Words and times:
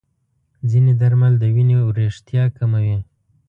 ځینې 0.69 0.91
درمل 1.01 1.33
د 1.39 1.43
وینې 1.55 1.77
وریښتیا 1.87 2.43
کموي. 2.57 2.97